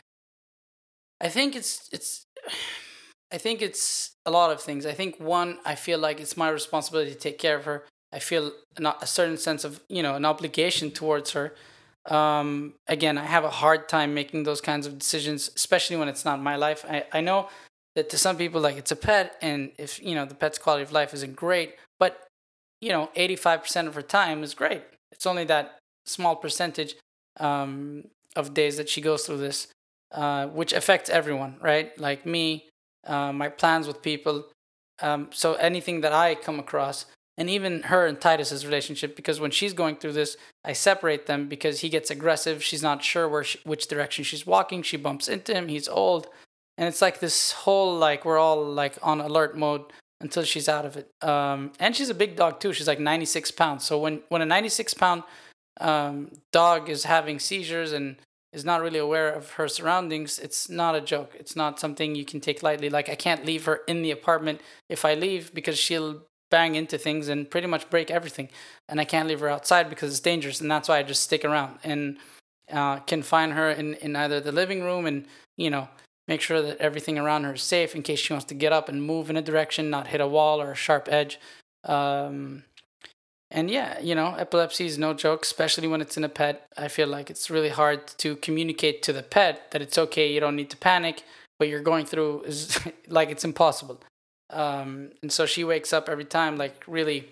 I 1.20 1.28
think 1.28 1.56
it's, 1.56 1.88
it's, 1.92 2.26
I 3.32 3.38
think 3.38 3.62
it's 3.62 4.14
a 4.26 4.30
lot 4.30 4.50
of 4.50 4.60
things. 4.60 4.84
I 4.84 4.92
think 4.92 5.18
one, 5.18 5.58
I 5.64 5.74
feel 5.74 5.98
like 5.98 6.20
it's 6.20 6.36
my 6.36 6.50
responsibility 6.50 7.12
to 7.12 7.18
take 7.18 7.38
care 7.38 7.56
of 7.56 7.64
her. 7.64 7.86
I 8.12 8.18
feel 8.18 8.52
not 8.78 9.02
a 9.02 9.06
certain 9.06 9.38
sense 9.38 9.64
of, 9.64 9.80
you 9.88 10.02
know, 10.02 10.14
an 10.16 10.26
obligation 10.26 10.90
towards 10.90 11.30
her. 11.32 11.54
Um, 12.06 12.74
again, 12.88 13.16
I 13.16 13.24
have 13.24 13.44
a 13.44 13.50
hard 13.50 13.88
time 13.88 14.12
making 14.12 14.42
those 14.42 14.60
kinds 14.60 14.86
of 14.86 14.98
decisions, 14.98 15.50
especially 15.56 15.96
when 15.96 16.08
it's 16.08 16.24
not 16.24 16.40
my 16.40 16.56
life. 16.56 16.84
I, 16.86 17.04
I 17.12 17.20
know 17.22 17.48
that 17.94 18.10
to 18.10 18.18
some 18.18 18.36
people, 18.36 18.60
like 18.60 18.76
it's 18.76 18.90
a 18.90 18.96
pet, 18.96 19.36
and 19.40 19.72
if, 19.78 20.02
you 20.02 20.14
know, 20.14 20.24
the 20.24 20.34
pet's 20.34 20.58
quality 20.58 20.82
of 20.82 20.92
life 20.92 21.14
isn't 21.14 21.36
great, 21.36 21.76
you 22.82 22.90
know, 22.90 23.08
85% 23.16 23.86
of 23.86 23.94
her 23.94 24.02
time 24.02 24.42
is 24.42 24.54
great. 24.54 24.82
It's 25.12 25.24
only 25.24 25.44
that 25.44 25.78
small 26.04 26.34
percentage 26.34 26.96
um, 27.38 28.04
of 28.34 28.52
days 28.52 28.76
that 28.76 28.88
she 28.88 29.00
goes 29.00 29.24
through 29.24 29.38
this, 29.38 29.68
uh, 30.10 30.48
which 30.48 30.72
affects 30.72 31.08
everyone, 31.08 31.56
right? 31.62 31.96
Like 31.98 32.26
me, 32.26 32.68
uh, 33.06 33.32
my 33.32 33.48
plans 33.48 33.86
with 33.86 34.02
people. 34.02 34.48
Um, 35.00 35.30
so 35.32 35.54
anything 35.54 36.00
that 36.00 36.12
I 36.12 36.34
come 36.34 36.58
across, 36.58 37.06
and 37.38 37.48
even 37.48 37.84
her 37.84 38.06
and 38.06 38.20
Titus's 38.20 38.66
relationship, 38.66 39.16
because 39.16 39.40
when 39.40 39.52
she's 39.52 39.72
going 39.72 39.96
through 39.96 40.12
this, 40.12 40.36
I 40.64 40.72
separate 40.72 41.26
them 41.26 41.48
because 41.48 41.80
he 41.80 41.88
gets 41.88 42.10
aggressive. 42.10 42.62
She's 42.62 42.82
not 42.82 43.02
sure 43.02 43.28
where 43.28 43.44
she, 43.44 43.58
which 43.64 43.86
direction 43.86 44.24
she's 44.24 44.46
walking. 44.46 44.82
She 44.82 44.96
bumps 44.96 45.28
into 45.28 45.54
him. 45.54 45.68
He's 45.68 45.88
old, 45.88 46.26
and 46.76 46.88
it's 46.88 47.00
like 47.00 47.20
this 47.20 47.52
whole 47.52 47.96
like 47.96 48.24
we're 48.24 48.38
all 48.38 48.64
like 48.64 48.98
on 49.02 49.20
alert 49.20 49.56
mode 49.56 49.84
until 50.22 50.44
she's 50.44 50.68
out 50.68 50.86
of 50.86 50.96
it. 50.96 51.10
Um, 51.20 51.72
and 51.78 51.94
she's 51.94 52.08
a 52.08 52.14
big 52.14 52.36
dog 52.36 52.60
too. 52.60 52.72
She's 52.72 52.88
like 52.88 53.00
96 53.00 53.50
pounds. 53.50 53.84
So 53.84 53.98
when 53.98 54.22
when 54.28 54.40
a 54.40 54.46
96 54.46 54.94
pound 54.94 55.24
um, 55.80 56.30
dog 56.52 56.88
is 56.88 57.04
having 57.04 57.38
seizures 57.38 57.92
and 57.92 58.16
is 58.52 58.64
not 58.64 58.80
really 58.80 58.98
aware 58.98 59.30
of 59.30 59.52
her 59.52 59.68
surroundings, 59.68 60.38
it's 60.38 60.70
not 60.70 60.94
a 60.94 61.00
joke. 61.00 61.32
It's 61.38 61.56
not 61.56 61.80
something 61.80 62.14
you 62.14 62.24
can 62.24 62.40
take 62.40 62.62
lightly. 62.62 62.88
Like 62.88 63.08
I 63.08 63.14
can't 63.14 63.44
leave 63.44 63.64
her 63.66 63.80
in 63.86 64.02
the 64.02 64.12
apartment 64.12 64.60
if 64.88 65.04
I 65.04 65.14
leave 65.14 65.52
because 65.52 65.78
she'll 65.78 66.22
bang 66.50 66.74
into 66.74 66.98
things 66.98 67.28
and 67.28 67.50
pretty 67.50 67.66
much 67.66 67.90
break 67.90 68.10
everything. 68.10 68.48
And 68.88 69.00
I 69.00 69.04
can't 69.04 69.28
leave 69.28 69.40
her 69.40 69.48
outside 69.48 69.90
because 69.90 70.10
it's 70.10 70.20
dangerous. 70.20 70.60
And 70.60 70.70
that's 70.70 70.88
why 70.88 70.98
I 70.98 71.02
just 71.02 71.22
stick 71.22 71.44
around 71.44 71.78
and 71.82 72.18
uh, 72.70 73.00
find 73.22 73.54
her 73.54 73.70
in, 73.70 73.94
in 73.94 74.14
either 74.14 74.38
the 74.38 74.52
living 74.52 74.82
room 74.82 75.06
and, 75.06 75.26
you 75.56 75.70
know, 75.70 75.88
make 76.28 76.40
sure 76.40 76.62
that 76.62 76.78
everything 76.78 77.18
around 77.18 77.44
her 77.44 77.54
is 77.54 77.62
safe 77.62 77.94
in 77.94 78.02
case 78.02 78.18
she 78.18 78.32
wants 78.32 78.46
to 78.46 78.54
get 78.54 78.72
up 78.72 78.88
and 78.88 79.02
move 79.02 79.30
in 79.30 79.36
a 79.36 79.42
direction, 79.42 79.90
not 79.90 80.08
hit 80.08 80.20
a 80.20 80.26
wall 80.26 80.60
or 80.60 80.72
a 80.72 80.76
sharp 80.76 81.08
edge. 81.10 81.38
Um, 81.84 82.64
and 83.50 83.70
yeah, 83.70 84.00
you 84.00 84.14
know, 84.14 84.34
epilepsy 84.34 84.86
is 84.86 84.98
no 84.98 85.12
joke, 85.12 85.42
especially 85.42 85.86
when 85.86 86.00
it's 86.00 86.16
in 86.16 86.24
a 86.24 86.28
pet. 86.28 86.66
I 86.76 86.88
feel 86.88 87.08
like 87.08 87.28
it's 87.28 87.50
really 87.50 87.68
hard 87.68 88.06
to 88.18 88.36
communicate 88.36 89.02
to 89.02 89.12
the 89.12 89.22
pet 89.22 89.70
that 89.72 89.82
it's 89.82 89.98
okay, 89.98 90.32
you 90.32 90.40
don't 90.40 90.56
need 90.56 90.70
to 90.70 90.76
panic. 90.76 91.22
What 91.58 91.68
you're 91.68 91.82
going 91.82 92.06
through 92.06 92.42
is 92.42 92.78
like 93.08 93.30
it's 93.30 93.44
impossible. 93.44 94.00
Um, 94.50 95.10
and 95.22 95.30
so 95.30 95.46
she 95.46 95.64
wakes 95.64 95.92
up 95.92 96.08
every 96.08 96.24
time, 96.24 96.56
like 96.56 96.82
really 96.86 97.28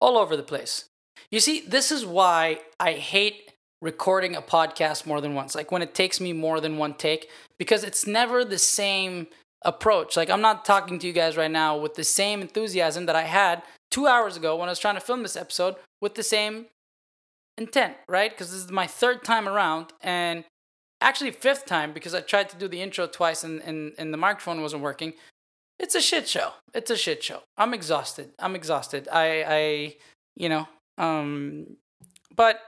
all 0.00 0.18
over 0.18 0.36
the 0.36 0.42
place. 0.42 0.84
You 1.30 1.40
see, 1.40 1.60
this 1.60 1.90
is 1.90 2.04
why 2.04 2.60
I 2.78 2.92
hate 2.92 3.52
recording 3.80 4.36
a 4.36 4.42
podcast 4.42 5.06
more 5.06 5.20
than 5.20 5.34
once. 5.34 5.54
Like 5.54 5.72
when 5.72 5.82
it 5.82 5.94
takes 5.94 6.20
me 6.20 6.32
more 6.32 6.60
than 6.60 6.78
one 6.78 6.94
take, 6.94 7.28
because 7.62 7.84
it's 7.84 8.08
never 8.08 8.44
the 8.44 8.58
same 8.58 9.28
approach. 9.64 10.16
Like 10.16 10.28
I'm 10.28 10.40
not 10.40 10.64
talking 10.64 10.98
to 10.98 11.06
you 11.06 11.12
guys 11.12 11.36
right 11.36 11.48
now 11.48 11.76
with 11.76 11.94
the 11.94 12.02
same 12.02 12.40
enthusiasm 12.40 13.06
that 13.06 13.14
I 13.14 13.22
had 13.22 13.62
two 13.88 14.08
hours 14.08 14.36
ago 14.36 14.56
when 14.56 14.68
I 14.68 14.72
was 14.72 14.80
trying 14.80 14.96
to 14.96 15.00
film 15.00 15.22
this 15.22 15.36
episode 15.36 15.76
with 16.00 16.16
the 16.16 16.24
same 16.24 16.66
intent, 17.56 17.94
right? 18.08 18.32
Because 18.32 18.50
this 18.50 18.64
is 18.64 18.72
my 18.72 18.88
third 18.88 19.22
time 19.22 19.48
around 19.48 19.92
and 20.00 20.42
actually 21.00 21.30
fifth 21.30 21.64
time 21.64 21.92
because 21.92 22.14
I 22.14 22.20
tried 22.20 22.48
to 22.48 22.56
do 22.56 22.66
the 22.66 22.82
intro 22.82 23.06
twice 23.06 23.44
and, 23.44 23.60
and, 23.62 23.92
and 23.96 24.12
the 24.12 24.18
microphone 24.18 24.60
wasn't 24.60 24.82
working. 24.82 25.12
It's 25.78 25.94
a 25.94 26.00
shit 26.00 26.28
show. 26.28 26.54
It's 26.74 26.90
a 26.90 26.96
shit 26.96 27.22
show. 27.22 27.44
I'm 27.56 27.74
exhausted. 27.74 28.30
I'm 28.40 28.56
exhausted. 28.56 29.06
I, 29.12 29.44
I 29.46 29.96
you 30.34 30.48
know, 30.48 30.66
um, 30.98 31.76
but 32.34 32.58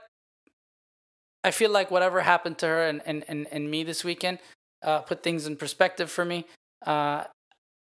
I 1.43 1.51
feel 1.51 1.69
like 1.69 1.91
whatever 1.91 2.21
happened 2.21 2.59
to 2.59 2.67
her 2.67 2.87
and, 2.87 3.01
and, 3.05 3.25
and, 3.27 3.45
and 3.51 3.69
me 3.69 3.83
this 3.83 4.05
weekend 4.05 4.39
uh, 4.85 4.99
put 4.99 5.23
things 5.23 5.47
in 5.47 5.57
perspective 5.57 6.09
for 6.09 6.23
me. 6.23 6.45
Uh, 6.85 7.25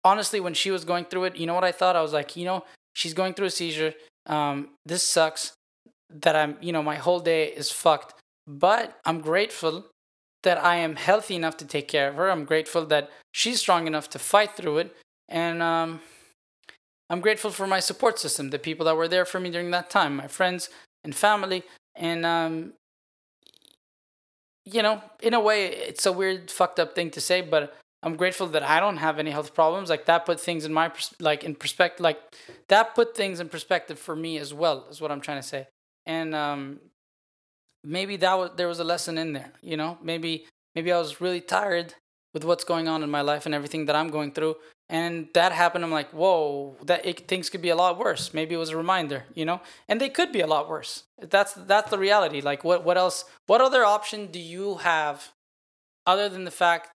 honestly, 0.04 0.40
when 0.40 0.54
she 0.54 0.72
was 0.72 0.86
going 0.86 1.06
through 1.06 1.26
it, 1.26 1.36
you 1.36 1.46
know 1.46 1.54
what 1.54 1.64
I 1.64 1.72
thought? 1.72 1.96
I 1.96 2.02
was 2.02 2.14
like, 2.14 2.36
you 2.36 2.46
know, 2.46 2.64
she's 2.94 3.14
going 3.14 3.34
through 3.34 3.48
a 3.48 3.52
seizure. 3.52 3.94
Um, 4.26 4.70
this 4.86 5.04
sucks 5.04 5.54
that 6.10 6.36
I'm, 6.36 6.58
you 6.62 6.72
know, 6.72 6.82
my 6.82 6.96
whole 6.96 7.20
day 7.20 7.48
is 7.48 7.70
fucked. 7.70 8.14
But 8.48 8.98
I'm 9.06 9.20
grateful 9.20 9.88
that 10.44 10.58
I 10.58 10.78
am 10.78 10.96
healthy 10.96 11.36
enough 11.36 11.58
to 11.58 11.66
take 11.66 11.90
care 11.90 12.08
of 12.08 12.16
her. 12.16 12.32
I'm 12.32 12.46
grateful 12.46 12.86
that 12.86 13.10
she's 13.34 13.60
strong 13.60 13.86
enough 13.88 14.10
to 14.12 14.20
fight 14.20 14.56
through 14.56 14.78
it. 14.78 14.96
And 15.28 15.62
um, 15.62 16.00
I'm 17.10 17.20
grateful 17.20 17.52
for 17.52 17.68
my 17.68 17.82
support 17.82 18.18
system, 18.18 18.50
the 18.50 18.60
people 18.60 18.86
that 18.86 18.96
were 18.96 19.10
there 19.10 19.26
for 19.26 19.42
me 19.42 19.50
during 19.50 19.72
that 19.72 19.90
time, 19.90 20.16
my 20.16 20.28
friends 20.28 20.70
and 21.04 21.14
family. 21.14 21.64
And, 21.96 22.26
um, 22.26 22.74
you 24.74 24.82
know, 24.82 25.02
in 25.22 25.34
a 25.34 25.40
way, 25.40 25.68
it's 25.68 26.06
a 26.06 26.12
weird, 26.12 26.52
fucked 26.52 26.80
up 26.80 26.94
thing 26.94 27.10
to 27.12 27.22
say, 27.22 27.42
but 27.42 27.76
I'm 28.04 28.16
grateful 28.16 28.48
that 28.48 28.64
I 28.64 28.80
don't 28.80 28.98
have 28.98 29.18
any 29.18 29.32
health 29.32 29.54
problems. 29.54 29.90
Like 29.90 30.06
that 30.06 30.26
put 30.26 30.40
things 30.40 30.66
in 30.66 30.74
my 30.74 30.90
pers- 30.90 31.16
like 31.20 31.44
in 31.44 31.56
perspective. 31.56 32.04
Like 32.04 32.20
that 32.68 32.96
put 32.96 33.16
things 33.16 33.40
in 33.40 33.50
perspective 33.50 33.98
for 33.98 34.16
me 34.16 34.38
as 34.38 34.54
well. 34.54 34.86
Is 34.90 35.02
what 35.02 35.12
I'm 35.12 35.22
trying 35.22 35.42
to 35.42 35.48
say. 35.48 35.68
And 36.06 36.36
um, 36.36 36.80
maybe 37.84 38.18
that 38.18 38.38
was 38.38 38.52
there 38.56 38.68
was 38.68 38.80
a 38.80 38.84
lesson 38.84 39.18
in 39.18 39.34
there. 39.34 39.52
You 39.62 39.78
know, 39.78 39.98
maybe 40.02 40.46
maybe 40.76 40.92
I 40.92 41.00
was 41.00 41.20
really 41.20 41.42
tired 41.42 41.96
with 42.34 42.44
what's 42.44 42.64
going 42.64 42.88
on 42.88 43.04
in 43.04 43.10
my 43.10 43.22
life 43.22 43.46
and 43.46 43.56
everything 43.56 43.86
that 43.86 43.96
I'm 43.96 44.10
going 44.10 44.32
through. 44.32 44.56
And 44.90 45.28
that 45.34 45.52
happened. 45.52 45.84
I'm 45.84 45.92
like, 45.92 46.12
whoa, 46.12 46.78
that 46.86 47.06
it, 47.06 47.28
things 47.28 47.50
could 47.50 47.62
be 47.62 47.70
a 47.70 47.76
lot 47.76 47.98
worse. 47.98 48.34
Maybe 48.34 48.56
it 48.56 48.58
was 48.58 48.70
a 48.70 48.78
reminder, 48.78 49.26
you 49.36 49.44
know, 49.44 49.60
and 49.90 50.00
they 50.00 50.08
could 50.08 50.32
be 50.32 50.40
a 50.40 50.48
lot 50.48 50.70
worse. 50.70 51.04
That's 51.20 51.54
that's 51.54 51.90
the 51.90 51.98
reality. 52.00 52.40
Like, 52.40 52.64
what 52.64 52.86
what 52.86 52.98
else? 52.98 53.26
What 53.48 53.60
other 53.60 53.84
option 53.84 54.28
do 54.28 54.40
you 54.40 54.76
have, 54.76 55.32
other 56.06 56.30
than 56.30 56.46
the 56.46 56.52
fact, 56.52 56.92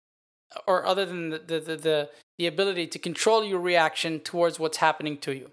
or 0.66 0.86
other 0.86 1.04
than 1.04 1.30
the 1.30 1.38
the 1.38 1.60
the, 1.60 1.76
the, 1.76 2.10
the 2.38 2.46
ability 2.46 2.86
to 2.86 2.98
control 2.98 3.44
your 3.44 3.60
reaction 3.60 4.20
towards 4.20 4.58
what's 4.58 4.78
happening 4.78 5.18
to 5.18 5.36
you? 5.36 5.50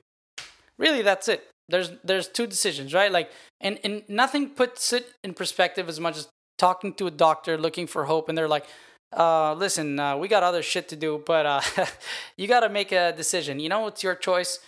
Really, 0.77 1.01
that's 1.01 1.27
it. 1.27 1.49
There's 1.67 1.91
there's 2.05 2.29
two 2.29 2.47
decisions, 2.47 2.93
right? 2.93 3.11
Like, 3.11 3.31
and 3.59 3.79
and 3.83 4.03
nothing 4.07 4.51
puts 4.51 4.93
it 4.93 5.11
in 5.25 5.33
perspective 5.33 5.89
as 5.89 5.99
much 5.99 6.17
as 6.17 6.29
talking 6.57 6.93
to 6.93 7.07
a 7.07 7.11
doctor 7.11 7.57
looking 7.57 7.85
for 7.85 8.05
hope, 8.05 8.29
and 8.29 8.37
they're 8.37 8.47
like 8.47 8.65
uh, 9.15 9.53
listen, 9.55 9.99
uh, 9.99 10.17
we 10.17 10.27
got 10.27 10.43
other 10.43 10.61
shit 10.61 10.87
to 10.89 10.95
do, 10.95 11.23
but 11.25 11.45
uh, 11.45 11.61
you 12.37 12.47
got 12.47 12.61
to 12.61 12.69
make 12.69 12.91
a 12.91 13.11
decision. 13.11 13.59
You 13.59 13.69
know, 13.69 13.87
it's 13.87 14.03
your 14.03 14.15
choice. 14.15 14.59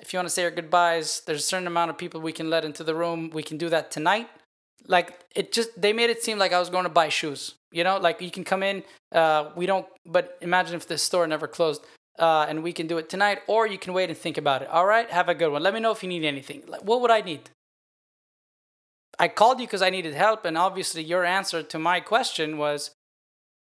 If 0.00 0.12
you 0.12 0.18
want 0.18 0.28
to 0.28 0.30
say 0.30 0.42
your 0.42 0.50
goodbyes, 0.50 1.22
there's 1.26 1.40
a 1.40 1.46
certain 1.46 1.66
amount 1.66 1.90
of 1.90 1.98
people 1.98 2.20
we 2.20 2.32
can 2.32 2.48
let 2.48 2.64
into 2.64 2.82
the 2.82 2.94
room. 2.94 3.30
We 3.30 3.42
can 3.42 3.58
do 3.58 3.68
that 3.68 3.90
tonight. 3.90 4.28
Like 4.86 5.20
it 5.36 5.52
just, 5.52 5.80
they 5.80 5.92
made 5.92 6.10
it 6.10 6.22
seem 6.22 6.38
like 6.38 6.52
I 6.52 6.58
was 6.58 6.70
going 6.70 6.84
to 6.84 6.90
buy 6.90 7.08
shoes. 7.08 7.54
You 7.70 7.84
know, 7.84 7.98
like 7.98 8.20
you 8.20 8.30
can 8.30 8.44
come 8.44 8.62
in. 8.62 8.82
Uh, 9.12 9.50
we 9.54 9.66
don't, 9.66 9.86
but 10.06 10.38
imagine 10.40 10.74
if 10.74 10.88
this 10.88 11.02
store 11.02 11.26
never 11.26 11.46
closed. 11.46 11.84
Uh, 12.18 12.44
and 12.48 12.62
we 12.62 12.72
can 12.72 12.86
do 12.86 12.98
it 12.98 13.08
tonight, 13.08 13.38
or 13.46 13.66
you 13.66 13.78
can 13.78 13.94
wait 13.94 14.10
and 14.10 14.18
think 14.18 14.36
about 14.36 14.60
it. 14.60 14.68
All 14.68 14.84
right, 14.84 15.10
have 15.10 15.30
a 15.30 15.34
good 15.34 15.50
one. 15.50 15.62
Let 15.62 15.72
me 15.72 15.80
know 15.80 15.92
if 15.92 16.02
you 16.02 16.10
need 16.10 16.24
anything. 16.24 16.62
Like, 16.68 16.84
what 16.84 17.00
would 17.00 17.10
I 17.10 17.22
need? 17.22 17.48
I 19.18 19.28
called 19.28 19.60
you 19.60 19.66
because 19.66 19.80
I 19.80 19.88
needed 19.88 20.12
help, 20.12 20.44
and 20.44 20.58
obviously 20.58 21.02
your 21.02 21.24
answer 21.24 21.62
to 21.62 21.78
my 21.78 22.00
question 22.00 22.58
was 22.58 22.90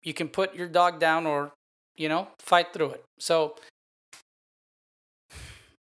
you 0.05 0.13
can 0.13 0.29
put 0.29 0.55
your 0.55 0.67
dog 0.69 0.99
down 0.99 1.25
or, 1.25 1.51
you 1.97 2.07
know, 2.07 2.29
fight 2.39 2.71
through 2.71 2.91
it. 2.91 3.03
So, 3.19 3.55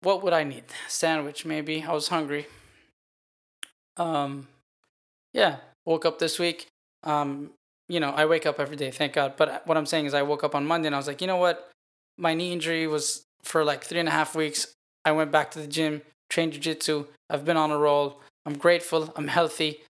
what 0.01 0.23
would 0.23 0.31
I 0.31 0.43
need? 0.43 0.65
Sandwich, 0.87 1.43
maybe. 1.43 1.83
I 1.83 1.91
was 1.91 2.07
hungry. 2.07 2.45
Um, 3.97 4.47
yeah, 5.33 5.57
woke 5.85 6.05
up 6.05 6.19
this 6.19 6.39
week. 6.39 6.67
Um, 7.03 7.51
you 7.89 7.99
know, 7.99 8.11
I 8.11 8.25
wake 8.25 8.45
up 8.45 8.59
every 8.59 8.77
day, 8.77 8.91
thank 8.91 9.13
God. 9.13 9.33
But 9.35 9.67
what 9.67 9.75
I'm 9.75 9.85
saying 9.85 10.05
is, 10.05 10.13
I 10.13 10.21
woke 10.21 10.43
up 10.43 10.55
on 10.55 10.65
Monday 10.65 10.87
and 10.87 10.95
I 10.95 10.99
was 10.99 11.07
like, 11.07 11.19
you 11.19 11.27
know 11.27 11.37
what? 11.37 11.69
My 12.17 12.33
knee 12.33 12.53
injury 12.53 12.87
was 12.87 13.23
for 13.43 13.65
like 13.65 13.83
three 13.83 13.99
and 13.99 14.07
a 14.07 14.11
half 14.11 14.35
weeks. 14.35 14.67
I 15.03 15.11
went 15.11 15.31
back 15.31 15.51
to 15.51 15.59
the 15.59 15.67
gym, 15.67 16.03
trained 16.29 16.53
jiu-jitsu. 16.53 17.07
I've 17.29 17.43
been 17.43 17.57
on 17.57 17.71
a 17.71 17.77
roll. 17.77 18.21
I'm 18.45 18.57
grateful. 18.57 19.11
I'm 19.15 19.27
healthy 19.27 19.81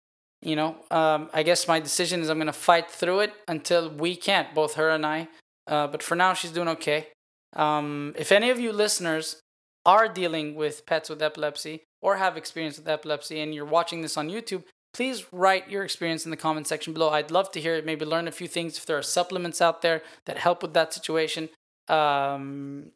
you 0.42 0.56
know, 0.56 0.76
um, 0.90 1.28
I 1.32 1.42
guess 1.42 1.68
my 1.68 1.80
decision 1.80 2.20
is 2.20 2.28
I'm 2.28 2.38
gonna 2.38 2.52
fight 2.52 2.90
through 2.90 3.20
it 3.20 3.32
until 3.46 3.90
we 3.90 4.16
can't, 4.16 4.54
both 4.54 4.74
her 4.74 4.90
and 4.90 5.04
I. 5.04 5.28
Uh, 5.66 5.86
but 5.86 6.02
for 6.02 6.14
now, 6.14 6.34
she's 6.34 6.50
doing 6.50 6.68
okay. 6.68 7.08
Um, 7.54 8.14
if 8.16 8.32
any 8.32 8.50
of 8.50 8.58
you 8.58 8.72
listeners 8.72 9.40
are 9.84 10.08
dealing 10.08 10.54
with 10.54 10.86
pets 10.86 11.08
with 11.08 11.22
epilepsy 11.22 11.82
or 12.00 12.16
have 12.16 12.36
experience 12.36 12.78
with 12.78 12.88
epilepsy 12.88 13.40
and 13.40 13.54
you're 13.54 13.64
watching 13.64 14.02
this 14.02 14.16
on 14.16 14.28
YouTube, 14.28 14.64
please 14.92 15.26
write 15.32 15.70
your 15.70 15.84
experience 15.84 16.24
in 16.24 16.30
the 16.30 16.36
comment 16.36 16.66
section 16.66 16.92
below. 16.92 17.10
I'd 17.10 17.30
love 17.30 17.50
to 17.52 17.60
hear 17.60 17.74
it. 17.74 17.86
Maybe 17.86 18.04
learn 18.04 18.28
a 18.28 18.32
few 18.32 18.48
things 18.48 18.78
if 18.78 18.86
there 18.86 18.98
are 18.98 19.02
supplements 19.02 19.60
out 19.60 19.82
there 19.82 20.02
that 20.26 20.38
help 20.38 20.62
with 20.62 20.74
that 20.74 20.92
situation. 20.92 21.48
Um, 21.88 22.92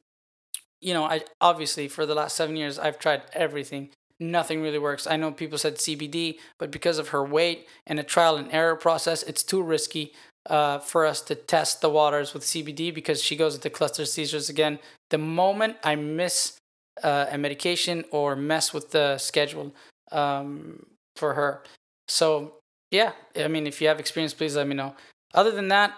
you 0.81 0.95
know, 0.95 1.05
I 1.05 1.23
obviously 1.41 1.89
for 1.89 2.07
the 2.07 2.15
last 2.15 2.37
seven 2.37 2.57
years 2.57 2.79
I've 2.79 2.99
tried 2.99 3.23
everything 3.33 3.91
nothing 4.21 4.63
really 4.63 4.79
works. 4.79 5.07
I 5.07 5.17
know 5.17 5.31
people 5.33 5.59
said 5.59 5.77
CBD, 5.77 6.39
but 6.59 6.71
because 6.71 6.99
of 6.99 7.09
her 7.09 7.25
weight 7.25 7.67
and 7.87 7.99
a 7.99 8.03
trial 8.03 8.37
and 8.37 8.53
error 8.53 8.77
process, 8.77 9.23
it's 9.23 9.43
too 9.43 9.63
risky 9.63 10.13
uh, 10.49 10.79
for 10.79 11.07
us 11.07 11.21
to 11.23 11.35
test 11.35 11.81
the 11.81 11.89
waters 11.89 12.35
with 12.35 12.43
CBD 12.43 12.95
because 12.95 13.23
she 13.23 13.37
goes 13.37 13.55
into 13.55 13.71
cluster 13.71 14.05
seizures 14.05 14.49
again. 14.49 14.79
The 15.11 15.19
moment 15.19 15.77
I 15.83 15.97
miss 15.97 16.59
uh, 17.03 17.27
a 17.31 17.39
medication 17.39 18.05
or 18.11 18.37
mess 18.37 18.73
with 18.73 18.91
the 18.91 19.19
schedule 19.19 19.75
um, 20.13 20.87
for 21.17 21.35
her. 21.35 21.63
So, 22.09 22.55
yeah, 22.91 23.13
I 23.37 23.49
mean, 23.49 23.67
if 23.67 23.81
you 23.81 23.89
have 23.89 23.99
experience, 23.99 24.35
please 24.35 24.57
let 24.57 24.69
me 24.69 24.75
know. 24.75 24.95
Other 25.33 25.51
than 25.51 25.69
that, 25.69 25.93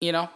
you 0.00 0.12
know, 0.12 0.28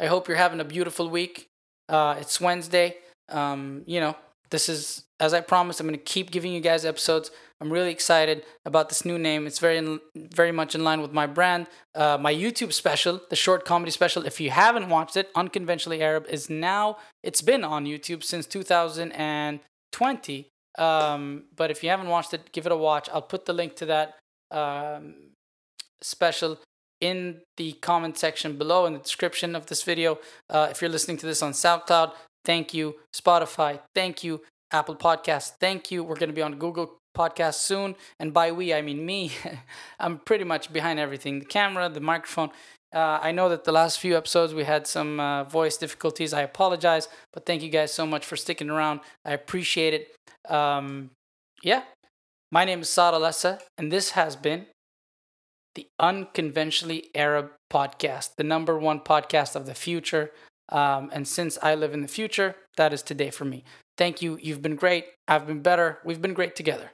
I 0.00 0.06
hope 0.06 0.28
you're 0.28 0.36
having 0.36 0.60
a 0.60 0.64
beautiful 0.64 1.08
week. 1.08 1.46
Uh, 1.88 2.16
it's 2.20 2.40
Wednesday. 2.40 2.96
Um, 3.28 3.82
you 3.86 4.00
know, 4.00 4.16
this 4.50 4.68
is 4.68 5.04
as 5.22 5.32
I 5.32 5.40
promised, 5.40 5.78
I'm 5.78 5.86
going 5.86 5.96
to 5.96 6.04
keep 6.04 6.32
giving 6.32 6.52
you 6.52 6.60
guys 6.60 6.84
episodes. 6.84 7.30
I'm 7.60 7.72
really 7.72 7.92
excited 7.92 8.44
about 8.66 8.88
this 8.88 9.04
new 9.04 9.18
name. 9.18 9.46
It's 9.46 9.60
very, 9.60 10.00
very 10.16 10.50
much 10.50 10.74
in 10.74 10.82
line 10.82 11.00
with 11.00 11.12
my 11.12 11.28
brand. 11.28 11.68
Uh, 11.94 12.18
my 12.20 12.34
YouTube 12.34 12.72
special, 12.72 13.20
the 13.30 13.36
short 13.36 13.64
comedy 13.64 13.92
special. 13.92 14.26
If 14.26 14.40
you 14.40 14.50
haven't 14.50 14.88
watched 14.88 15.16
it, 15.16 15.30
Unconventionally 15.36 16.02
Arab 16.02 16.26
is 16.28 16.50
now. 16.50 16.96
It's 17.22 17.40
been 17.40 17.62
on 17.62 17.86
YouTube 17.86 18.24
since 18.24 18.46
2020. 18.46 20.48
Um, 20.76 21.44
but 21.54 21.70
if 21.70 21.84
you 21.84 21.90
haven't 21.90 22.08
watched 22.08 22.34
it, 22.34 22.50
give 22.50 22.66
it 22.66 22.72
a 22.72 22.76
watch. 22.76 23.08
I'll 23.12 23.22
put 23.22 23.46
the 23.46 23.52
link 23.52 23.76
to 23.76 23.86
that 23.86 24.18
um, 24.50 25.14
special 26.00 26.58
in 27.00 27.42
the 27.58 27.74
comment 27.74 28.18
section 28.18 28.58
below 28.58 28.86
in 28.86 28.94
the 28.94 28.98
description 28.98 29.54
of 29.54 29.66
this 29.66 29.84
video. 29.84 30.18
Uh, 30.50 30.66
if 30.68 30.82
you're 30.82 30.90
listening 30.90 31.18
to 31.18 31.26
this 31.26 31.42
on 31.42 31.52
SoundCloud, 31.52 32.10
thank 32.44 32.74
you. 32.74 32.96
Spotify, 33.14 33.78
thank 33.94 34.24
you. 34.24 34.40
Apple 34.72 34.96
Podcast, 34.96 35.52
thank 35.60 35.90
you. 35.90 36.02
We're 36.02 36.16
going 36.16 36.30
to 36.30 36.34
be 36.34 36.42
on 36.42 36.56
Google 36.58 36.98
Podcast 37.16 37.54
soon. 37.54 37.94
And 38.18 38.32
by 38.32 38.52
we, 38.52 38.72
I 38.72 38.82
mean 38.82 39.04
me. 39.04 39.32
I'm 40.00 40.18
pretty 40.18 40.44
much 40.44 40.72
behind 40.72 40.98
everything 40.98 41.38
the 41.38 41.44
camera, 41.44 41.88
the 41.88 42.00
microphone. 42.00 42.50
Uh, 42.94 43.18
I 43.22 43.32
know 43.32 43.48
that 43.48 43.64
the 43.64 43.72
last 43.72 44.00
few 44.00 44.16
episodes 44.16 44.52
we 44.52 44.64
had 44.64 44.86
some 44.86 45.18
uh, 45.18 45.44
voice 45.44 45.76
difficulties. 45.76 46.32
I 46.34 46.42
apologize, 46.42 47.08
but 47.32 47.46
thank 47.46 47.62
you 47.62 47.70
guys 47.70 47.92
so 47.92 48.06
much 48.06 48.24
for 48.26 48.36
sticking 48.36 48.68
around. 48.68 49.00
I 49.24 49.32
appreciate 49.32 49.94
it. 49.94 50.52
Um, 50.52 51.10
yeah, 51.62 51.84
my 52.50 52.64
name 52.64 52.80
is 52.80 52.90
Saad 52.90 53.14
Alessa, 53.14 53.60
and 53.78 53.90
this 53.90 54.10
has 54.10 54.36
been 54.36 54.66
the 55.74 55.86
Unconventionally 55.98 57.08
Arab 57.14 57.52
podcast, 57.72 58.36
the 58.36 58.44
number 58.44 58.78
one 58.78 59.00
podcast 59.00 59.56
of 59.56 59.64
the 59.64 59.74
future. 59.74 60.32
Um, 60.72 61.10
and 61.12 61.28
since 61.28 61.58
I 61.62 61.74
live 61.74 61.92
in 61.92 62.00
the 62.00 62.08
future, 62.08 62.56
that 62.76 62.92
is 62.92 63.02
today 63.02 63.30
for 63.30 63.44
me. 63.44 63.62
Thank 63.98 64.22
you. 64.22 64.38
You've 64.42 64.62
been 64.62 64.74
great. 64.74 65.04
I've 65.28 65.46
been 65.46 65.60
better. 65.60 65.98
We've 66.04 66.20
been 66.20 66.32
great 66.32 66.56
together. 66.56 66.92